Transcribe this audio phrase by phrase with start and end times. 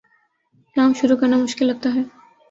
[0.75, 2.03] کام شروع کرنا مشکل لگتا ہے